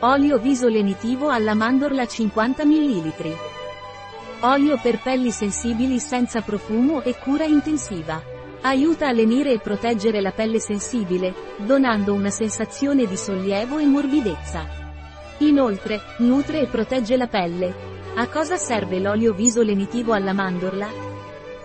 [0.00, 3.12] Olio viso lenitivo alla mandorla 50 ml.
[4.40, 8.22] Olio per pelli sensibili senza profumo e cura intensiva.
[8.60, 14.66] Aiuta a lenire e proteggere la pelle sensibile, donando una sensazione di sollievo e morbidezza.
[15.38, 17.74] Inoltre, nutre e protegge la pelle.
[18.16, 20.88] A cosa serve l'olio viso lenitivo alla mandorla?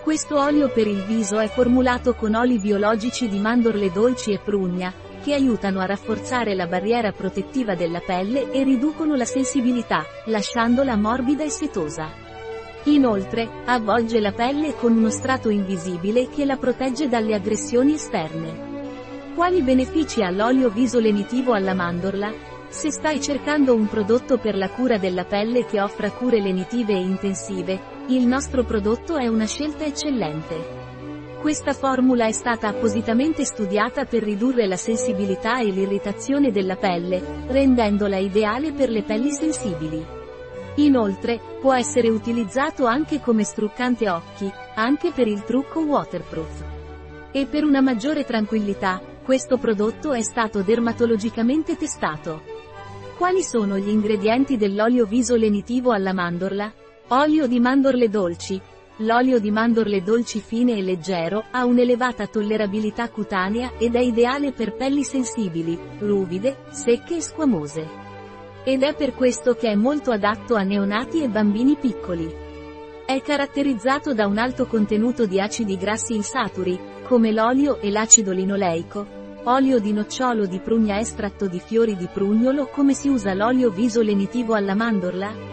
[0.02, 4.90] Questo olio per il viso è formulato con oli biologici di mandorle dolci e prugna,
[5.22, 11.44] che aiutano a rafforzare la barriera protettiva della pelle e riducono la sensibilità, lasciandola morbida
[11.44, 12.10] e setosa.
[12.84, 18.70] Inoltre, avvolge la pelle con uno strato invisibile che la protegge dalle aggressioni esterne.
[19.34, 22.50] Quali benefici ha l'olio viso lenitivo alla mandorla?
[22.68, 27.00] Se stai cercando un prodotto per la cura della pelle che offra cure lenitive e
[27.00, 30.91] intensive, il nostro prodotto è una scelta eccellente.
[31.42, 38.16] Questa formula è stata appositamente studiata per ridurre la sensibilità e l'irritazione della pelle, rendendola
[38.16, 40.06] ideale per le pelli sensibili.
[40.76, 46.64] Inoltre, può essere utilizzato anche come struccante occhi, anche per il trucco waterproof.
[47.32, 52.40] E per una maggiore tranquillità, questo prodotto è stato dermatologicamente testato.
[53.18, 56.72] Quali sono gli ingredienti dell'olio viso lenitivo alla mandorla?
[57.08, 58.60] Olio di mandorle dolci.
[59.02, 64.76] L'olio di mandorle dolci fine e leggero ha un'elevata tollerabilità cutanea ed è ideale per
[64.76, 67.84] pelli sensibili, ruvide, secche e squamose.
[68.62, 72.32] Ed è per questo che è molto adatto a neonati e bambini piccoli.
[73.04, 79.20] È caratterizzato da un alto contenuto di acidi grassi insaturi, come l'olio e l'acido linoleico,
[79.46, 84.00] Olio di nocciolo di prugna estratto di fiori di prugnolo Come si usa l'olio viso
[84.00, 85.51] lenitivo alla mandorla?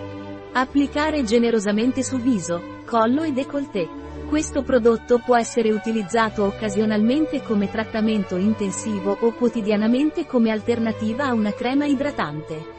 [0.51, 3.87] Applicare generosamente su viso, collo e décolleté.
[4.27, 11.53] Questo prodotto può essere utilizzato occasionalmente come trattamento intensivo o quotidianamente come alternativa a una
[11.53, 12.77] crema idratante.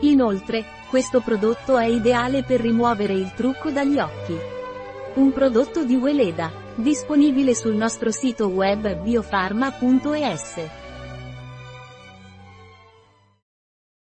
[0.00, 4.36] Inoltre, questo prodotto è ideale per rimuovere il trucco dagli occhi.
[5.14, 6.50] Un prodotto di Weleda.
[6.74, 10.83] Disponibile sul nostro sito web biofarma.es.